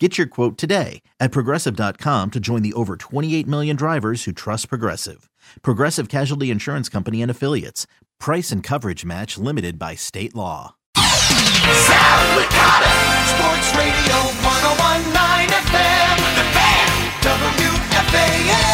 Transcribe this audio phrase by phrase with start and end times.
[0.00, 4.68] Get your quote today at progressive.com to join the over 28 million drivers who trust
[4.68, 5.28] Progressive.
[5.62, 7.88] Progressive Casualty Insurance Company and Affiliates.
[8.20, 10.76] Price and coverage match limited by state law.
[10.96, 12.94] Sal Licata,
[13.34, 14.14] Sports Radio
[14.46, 16.88] 1019 FM, The Fan,
[17.26, 18.68] WFAN.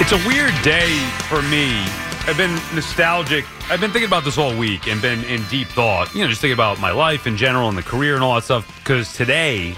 [0.00, 0.98] It's a weird day
[1.28, 1.86] for me.
[2.24, 3.44] I've been nostalgic.
[3.68, 6.14] I've been thinking about this all week and been in deep thought.
[6.14, 8.44] You know, just thinking about my life in general and the career and all that
[8.44, 8.78] stuff.
[8.78, 9.74] Because today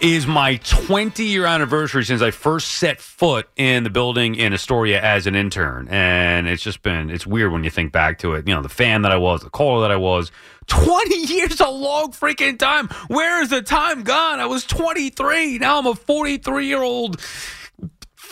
[0.00, 5.02] is my 20 year anniversary since I first set foot in the building in Astoria
[5.02, 5.88] as an intern.
[5.90, 8.46] And it's just been, it's weird when you think back to it.
[8.46, 10.30] You know, the fan that I was, the caller that I was.
[10.68, 12.86] 20 years a long freaking time.
[13.08, 14.38] Where is the time gone?
[14.38, 15.58] I was 23.
[15.58, 17.20] Now I'm a 43 year old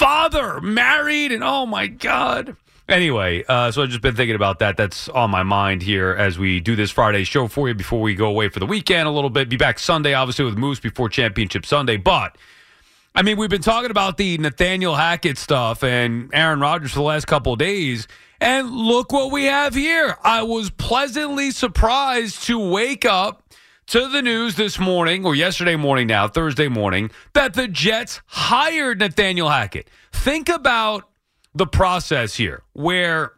[0.00, 2.56] father, married, and oh my God.
[2.88, 4.78] Anyway, uh, so I've just been thinking about that.
[4.78, 8.14] That's on my mind here as we do this Friday show for you before we
[8.14, 9.50] go away for the weekend a little bit.
[9.50, 11.98] Be back Sunday, obviously, with Moose before Championship Sunday.
[11.98, 12.38] But,
[13.14, 17.04] I mean, we've been talking about the Nathaniel Hackett stuff and Aaron Rodgers for the
[17.04, 18.08] last couple days.
[18.40, 20.16] And look what we have here.
[20.24, 23.42] I was pleasantly surprised to wake up
[23.90, 29.00] to the news this morning, or yesterday morning now, Thursday morning, that the Jets hired
[29.00, 29.90] Nathaniel Hackett.
[30.12, 31.08] Think about
[31.56, 33.32] the process here, where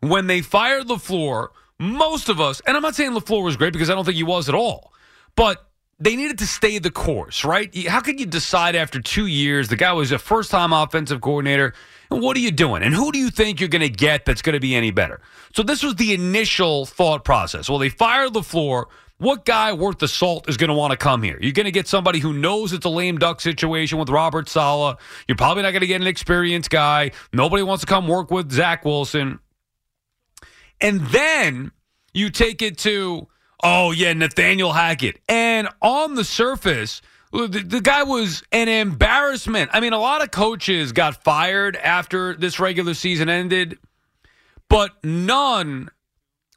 [0.00, 3.88] when they fired LaFleur, most of us, and I'm not saying LaFleur was great because
[3.88, 4.92] I don't think he was at all,
[5.36, 5.66] but
[5.98, 7.74] they needed to stay the course, right?
[7.88, 11.72] How could you decide after two years the guy was a first time offensive coordinator?
[12.10, 12.82] And what are you doing?
[12.82, 15.22] And who do you think you're going to get that's going to be any better?
[15.54, 17.70] So this was the initial thought process.
[17.70, 18.84] Well, they fired LaFleur.
[19.22, 21.38] What guy worth the salt is going to want to come here?
[21.40, 24.98] You're going to get somebody who knows it's a lame duck situation with Robert Saleh.
[25.28, 27.12] You're probably not going to get an experienced guy.
[27.32, 29.38] Nobody wants to come work with Zach Wilson.
[30.80, 31.70] And then
[32.12, 33.28] you take it to,
[33.62, 35.20] oh, yeah, Nathaniel Hackett.
[35.28, 37.00] And on the surface,
[37.30, 39.70] the, the guy was an embarrassment.
[39.72, 43.78] I mean, a lot of coaches got fired after this regular season ended,
[44.68, 45.92] but none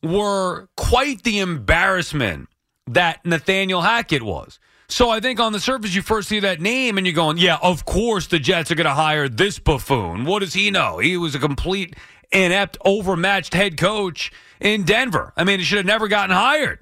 [0.01, 2.49] were quite the embarrassment
[2.87, 4.59] that Nathaniel Hackett was.
[4.87, 7.57] So I think on the surface, you first see that name and you're going, yeah,
[7.61, 10.25] of course the Jets are going to hire this buffoon.
[10.25, 10.99] What does he know?
[10.99, 11.95] He was a complete,
[12.31, 15.33] inept, overmatched head coach in Denver.
[15.35, 16.79] I mean, he should have never gotten hired.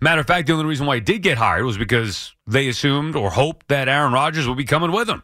[0.00, 3.16] Matter of fact, the only reason why he did get hired was because they assumed
[3.16, 5.22] or hoped that Aaron Rodgers would be coming with him.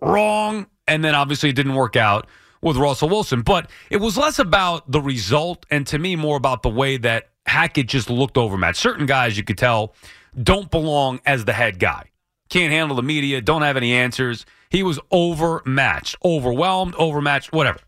[0.00, 0.66] Wrong.
[0.86, 2.26] And then obviously it didn't work out
[2.60, 3.42] with Russell Wilson.
[3.42, 7.30] But it was less about the result and to me more about the way that
[7.46, 8.80] Hackett just looked overmatched.
[8.80, 9.94] Certain guys you could tell
[10.40, 12.10] don't belong as the head guy.
[12.48, 14.44] Can't handle the media, don't have any answers.
[14.70, 17.80] He was overmatched, overwhelmed, overmatched, whatever.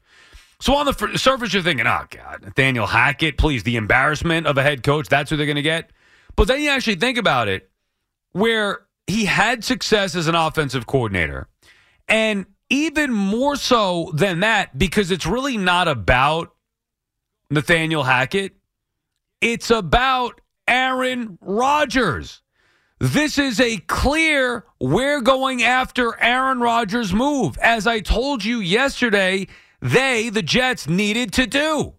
[0.60, 4.62] So on the surface, you're thinking, oh, God, Nathaniel Hackett, please, the embarrassment of a
[4.62, 5.90] head coach, that's who they're going to get.
[6.36, 7.70] But then you actually think about it,
[8.32, 11.48] where he had success as an offensive coordinator.
[12.08, 16.54] And even more so than that, because it's really not about
[17.50, 18.56] Nathaniel Hackett,
[19.44, 22.40] it's about Aaron Rodgers.
[22.98, 27.58] This is a clear, we're going after Aaron Rodgers move.
[27.58, 29.46] As I told you yesterday,
[29.82, 31.92] they, the Jets, needed to do.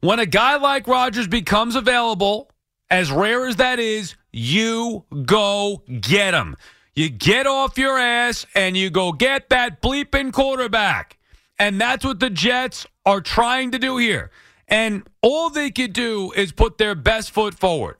[0.00, 2.50] When a guy like Rodgers becomes available
[2.88, 6.56] As rare as that is, you go get him.
[6.94, 11.18] You get off your ass and you go get that bleeping quarterback.
[11.58, 14.30] And that's what the Jets are trying to do here.
[14.68, 17.96] And all they could do is put their best foot forward.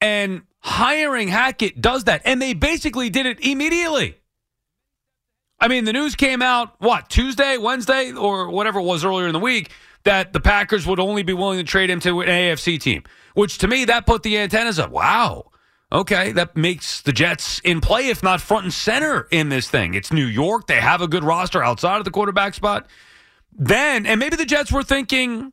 [0.00, 2.22] And hiring Hackett does that.
[2.24, 4.16] And they basically did it immediately.
[5.58, 9.34] I mean, the news came out, what, Tuesday, Wednesday, or whatever it was earlier in
[9.34, 9.70] the week,
[10.04, 13.02] that the Packers would only be willing to trade him to an AFC team,
[13.34, 14.90] which to me, that put the antennas up.
[14.90, 15.50] Wow.
[15.92, 19.94] Okay, that makes the Jets in play, if not front and center in this thing.
[19.94, 20.68] It's New York.
[20.68, 22.86] They have a good roster outside of the quarterback spot.
[23.52, 25.52] Then, and maybe the Jets were thinking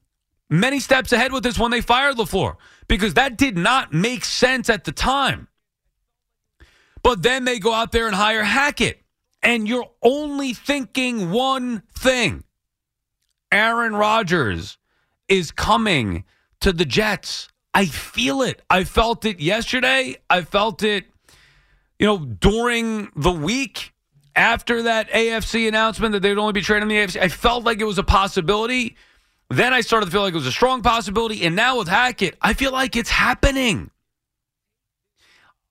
[0.50, 2.56] many steps ahead with this when they fired LaFleur,
[2.88, 5.48] because that did not make sense at the time.
[7.04, 9.02] But then they go out there and hire Hackett,
[9.44, 12.44] and you're only thinking one thing
[13.52, 14.78] Aaron Rodgers
[15.28, 16.24] is coming
[16.62, 17.50] to the Jets.
[17.74, 18.62] I feel it.
[18.70, 20.18] I felt it yesterday.
[20.30, 21.06] I felt it,
[22.00, 23.94] you know, during the week
[24.38, 27.20] after that AFC announcement that they'd only be trading the AFC.
[27.20, 28.96] I felt like it was a possibility.
[29.50, 31.44] Then I started to feel like it was a strong possibility.
[31.44, 33.90] And now with Hackett, I feel like it's happening.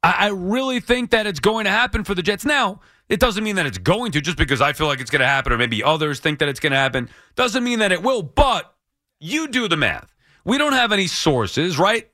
[0.02, 2.44] I, I really think that it's going to happen for the Jets.
[2.44, 5.20] Now, it doesn't mean that it's going to just because I feel like it's going
[5.20, 7.08] to happen, or maybe others think that it's going to happen.
[7.36, 8.74] Doesn't mean that it will, but
[9.20, 10.12] you do the math.
[10.44, 12.10] We don't have any sources, right?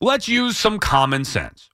[0.00, 1.70] Let's use some common sense.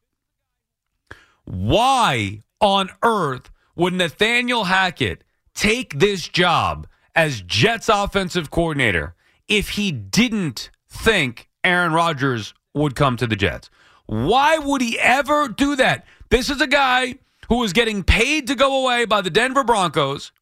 [1.44, 9.14] Why on earth would Nathaniel Hackett take this job as Jets offensive coordinator
[9.46, 13.70] if he didn't think Aaron Rodgers would come to the Jets?
[14.06, 16.04] Why would he ever do that?
[16.28, 17.14] This is a guy
[17.48, 20.32] who was getting paid to go away by the Denver Broncos.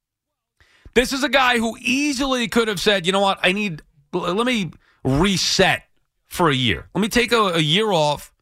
[0.94, 3.82] This is a guy who easily could have said, you know what, I need,
[4.12, 4.70] let me
[5.04, 5.82] reset
[6.26, 6.88] for a year.
[6.94, 8.32] Let me take a, a year off,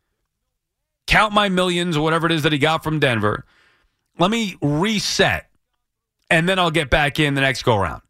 [1.09, 3.45] count my millions or whatever it is that he got from Denver.
[4.19, 5.51] Let me reset,
[6.31, 8.03] and then I'll get back in the next go round.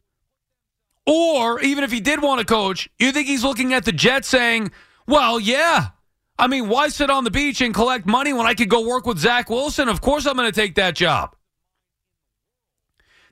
[1.07, 4.29] Or even if he did want to coach, you think he's looking at the Jets
[4.29, 4.71] saying,
[5.07, 5.89] well, yeah.
[6.39, 9.07] I mean, why sit on the beach and collect money when I could go work
[9.07, 9.89] with Zach Wilson?
[9.89, 11.37] Of course I'm going to take that job.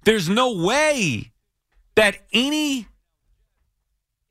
[0.04, 1.32] There's no way
[1.94, 2.88] that any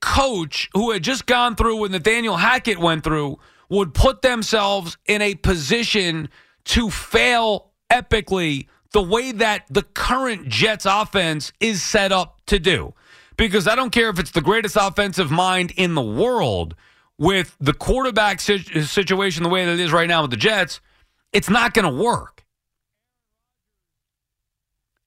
[0.02, 3.40] coach who had just gone through what Nathaniel Hackett went through
[3.70, 6.30] would put themselves in a position
[6.66, 12.94] to fail epically the way that the current Jets offense is set up to do.
[13.38, 16.76] Because I don't care if it's the greatest offensive mind in the world
[17.18, 20.82] with the quarterback situation the way that it is right now with the Jets,
[21.32, 22.44] it's not going to work.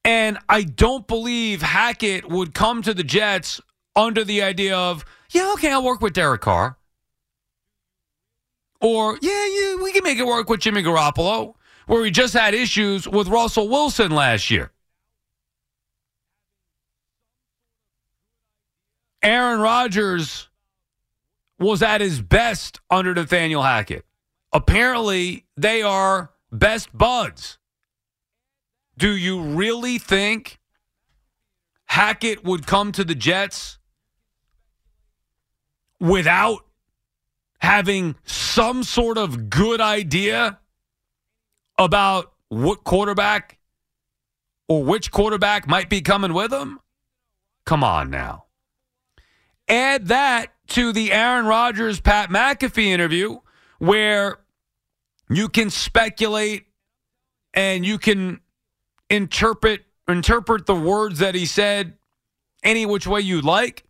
[0.05, 3.61] And I don't believe Hackett would come to the Jets
[3.97, 6.77] under the idea of, yeah, okay, I'll work with Derek Carr.
[8.81, 11.55] Or, yeah, yeah, we can make it work with Jimmy Garoppolo,
[11.87, 14.71] where he just had issues with Russell Wilson last year.
[19.23, 20.49] Aaron Rodgers
[21.59, 24.05] was at his best under Nathaniel Hackett.
[24.53, 27.59] Apparently, they are best buds.
[28.99, 30.61] Do you really think
[31.87, 33.79] Hackett would come to the Jets
[35.99, 36.67] without
[37.59, 40.61] having some sort of good idea
[41.79, 43.59] about what quarterback
[44.69, 46.81] or which quarterback might be coming with him?
[47.67, 48.45] Come on now.
[49.69, 53.39] Add that to the Aaron Rodgers Pat McAfee interview
[53.79, 54.39] where
[55.31, 56.67] you can speculate
[57.53, 58.41] and you can
[59.11, 61.95] interpret interpret the words that he said
[62.63, 63.85] any which way you like.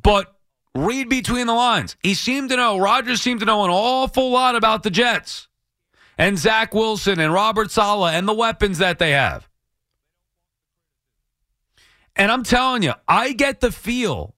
[0.00, 0.36] But
[0.76, 1.96] read between the lines.
[2.02, 5.48] He seemed to know, Rodgers seemed to know an awful lot about the Jets
[6.18, 9.48] and Zach Wilson and Robert Saleh and the weapons that they have.
[12.14, 14.34] And I'm telling you, I get the feel,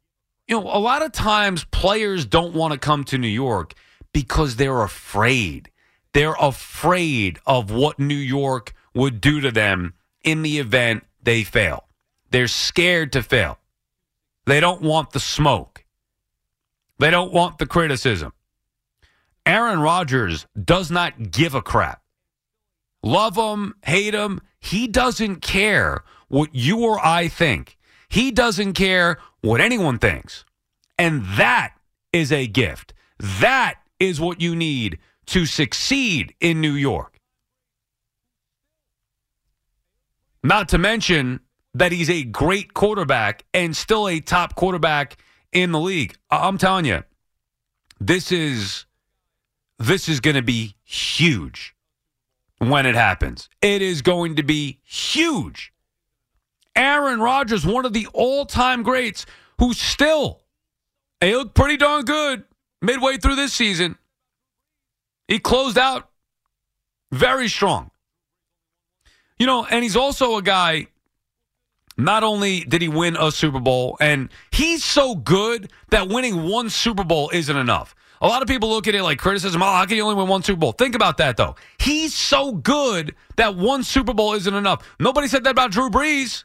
[0.48, 3.74] you know, a lot of times players don't want to come to New York
[4.12, 5.70] because they're afraid.
[6.12, 9.94] They're afraid of what New York would do to them
[10.24, 11.86] in the event they fail.
[12.30, 13.58] They're scared to fail.
[14.46, 15.84] They don't want the smoke.
[16.98, 18.32] They don't want the criticism.
[19.48, 22.02] Aaron Rodgers does not give a crap.
[23.02, 27.78] Love him, hate him, he doesn't care what you or I think.
[28.10, 30.44] He doesn't care what anyone thinks.
[30.98, 31.72] And that
[32.12, 32.92] is a gift.
[33.18, 37.18] That is what you need to succeed in New York.
[40.42, 41.40] Not to mention
[41.72, 45.16] that he's a great quarterback and still a top quarterback
[45.52, 46.16] in the league.
[46.30, 47.02] I'm telling you,
[47.98, 48.84] This is
[49.78, 51.74] this is going to be huge
[52.58, 53.48] when it happens.
[53.62, 55.72] It is going to be huge.
[56.74, 59.26] Aaron Rodgers, one of the all-time greats,
[59.58, 60.42] who still
[61.20, 62.44] he looked pretty darn good
[62.80, 63.96] midway through this season.
[65.26, 66.08] He closed out
[67.10, 67.90] very strong.
[69.38, 70.88] You know, and he's also a guy.
[71.96, 76.70] Not only did he win a Super Bowl, and he's so good that winning one
[76.70, 77.94] Super Bowl isn't enough.
[78.20, 79.62] A lot of people look at it like criticism.
[79.62, 80.72] Oh, how can you only win one Super Bowl?
[80.72, 81.54] Think about that, though.
[81.78, 84.84] He's so good that one Super Bowl isn't enough.
[84.98, 86.44] Nobody said that about Drew Brees.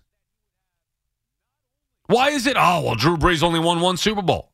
[2.08, 2.58] Why is it?
[2.60, 4.51] Oh, well, Drew Brees only won one Super Bowl.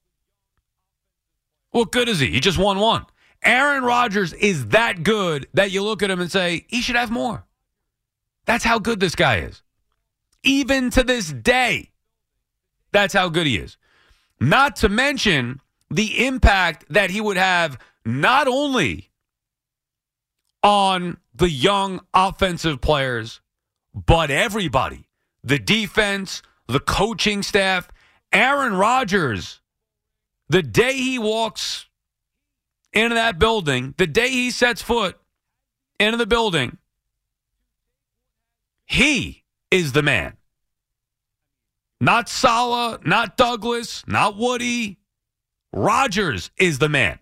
[1.72, 2.28] What good is he?
[2.28, 3.06] He just won one.
[3.44, 7.12] Aaron Rodgers is that good that you look at him and say, he should have
[7.12, 7.46] more.
[8.46, 9.62] That's how good this guy is.
[10.44, 11.92] Even to this day,
[12.92, 13.78] that's how good he is.
[14.40, 19.10] Not to mention the impact that he would have not only
[20.64, 23.42] on the young offensive players,
[23.94, 25.10] but everybody
[25.44, 27.90] the defense, the coaching staff.
[28.32, 29.62] Aaron Rodgers,
[30.50, 31.88] the day he walks
[32.94, 35.20] into that building, the day he sets foot
[36.00, 36.78] into the building,
[38.86, 40.38] he is the man.
[42.00, 44.99] Not Saleh, not Douglas, not Woody.
[45.74, 47.20] Rodgers is the man.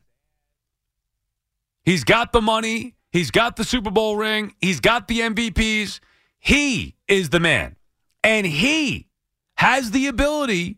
[1.83, 2.95] He's got the money.
[3.11, 4.53] He's got the Super Bowl ring.
[4.59, 5.99] He's got the MVPs.
[6.39, 7.75] He is the man.
[8.23, 9.07] And he
[9.55, 10.77] has the ability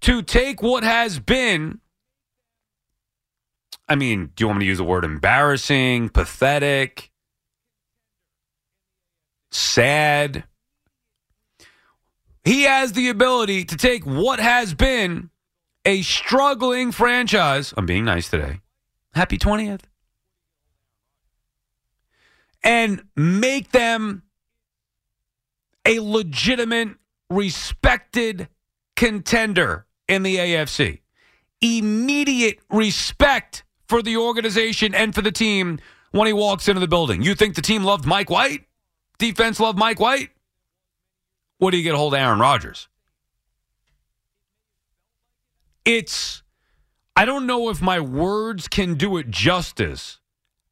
[0.00, 1.80] to take what has been,
[3.88, 7.10] I mean, do you want me to use the word embarrassing, pathetic,
[9.50, 10.44] sad?
[12.44, 15.30] He has the ability to take what has been
[15.84, 17.72] a struggling franchise.
[17.76, 18.60] I'm being nice today.
[19.14, 19.82] Happy 20th.
[22.62, 24.22] And make them
[25.86, 26.90] a legitimate,
[27.30, 28.48] respected
[28.96, 31.00] contender in the AFC.
[31.62, 35.78] Immediate respect for the organization and for the team
[36.12, 37.22] when he walks into the building.
[37.22, 38.66] You think the team loved Mike White?
[39.18, 40.30] Defense loved Mike White?
[41.58, 42.88] What do you get a hold of Aaron Rodgers?
[45.90, 46.44] It's,
[47.16, 50.20] I don't know if my words can do it justice.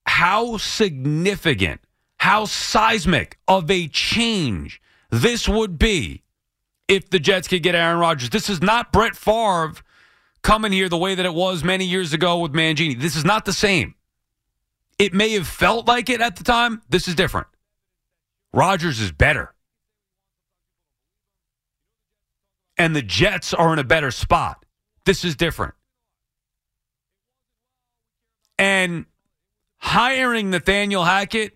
[0.07, 1.81] How significant,
[2.19, 6.23] how seismic of a change this would be
[6.87, 8.31] if the Jets could get Aaron Rodgers.
[8.31, 9.83] This is not Brett Favre
[10.43, 12.97] coming here the way that it was many years ago with Mangini.
[12.97, 13.97] This is not the same.
[15.01, 16.81] It may have felt like it at the time.
[16.89, 17.49] This is different.
[18.53, 19.53] Rodgers is better.
[22.77, 24.65] And the Jets are in a better spot.
[25.09, 25.73] This is different.
[28.59, 29.07] And
[29.79, 31.55] hiring Nathaniel Hackett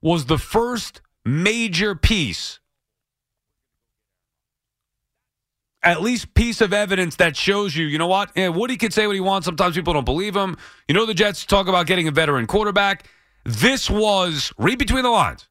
[0.00, 2.58] was the first major piece
[5.82, 8.30] at least piece of evidence that shows you, you know what?
[8.34, 9.44] Yeah, Woody could say what he wants.
[9.44, 10.56] Sometimes people don't believe him.
[10.88, 13.06] You know, the Jets talk about getting a veteran quarterback.
[13.44, 15.50] This was read between the lines.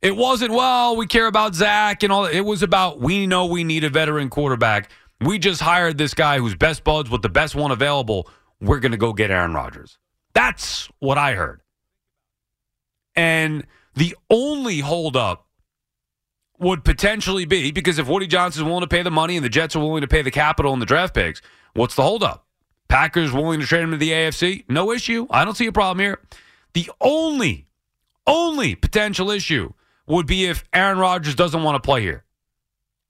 [0.00, 2.34] It wasn't, well, we care about Zach and all that.
[2.34, 4.90] It was about, we know we need a veteran quarterback.
[5.20, 8.28] We just hired this guy who's best buds with the best one available.
[8.60, 9.98] We're going to go get Aaron Rodgers.
[10.34, 11.60] That's what I heard.
[13.14, 15.46] And the only holdup
[16.58, 19.76] would potentially be because if Woody Johnson's willing to pay the money and the Jets
[19.76, 21.40] are willing to pay the capital and the draft picks,
[21.74, 22.46] what's the holdup?
[22.88, 24.64] Packers willing to trade him to the AFC?
[24.68, 25.26] No issue.
[25.30, 26.20] I don't see a problem here.
[26.74, 27.66] The only,
[28.26, 29.72] only potential issue
[30.06, 32.24] would be if Aaron Rodgers doesn't want to play here.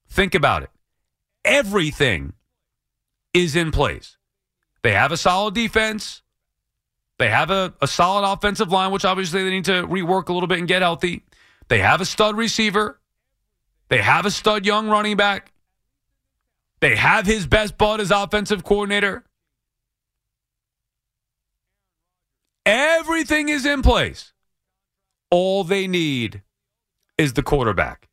[0.08, 0.70] Think about it.
[1.44, 2.32] Everything
[3.32, 4.16] is in place.
[4.82, 6.22] They have a solid defense.
[7.18, 10.46] They have a, a solid offensive line, which obviously they need to rework a little
[10.46, 11.24] bit and get healthy.
[11.68, 13.00] They have a stud receiver.
[13.88, 15.52] They have a stud young running back.
[16.80, 19.24] They have his best bud as offensive coordinator.
[22.66, 24.32] Everything is in place.
[25.30, 26.42] All they need
[27.18, 28.08] is the quarterback.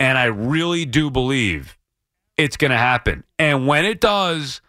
[0.00, 1.77] And I really do believe
[2.38, 3.24] it's going to happen.
[3.38, 4.62] And when it does,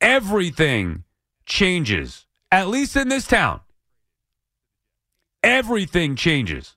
[0.00, 1.04] everything
[1.44, 3.60] changes, at least in this town.
[5.42, 6.76] Everything changes.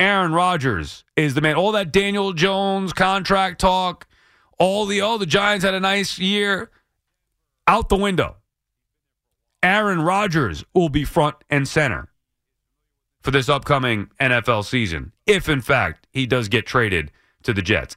[0.00, 1.54] Aaron Rodgers is the man.
[1.54, 4.08] All that Daniel Jones contract talk,
[4.58, 6.70] all the oh the Giants had a nice year,
[7.68, 8.36] out the window.
[9.62, 12.08] Aaron Rodgers will be front and center
[13.22, 17.96] for this upcoming NFL season, if in fact he does get traded to the Jets.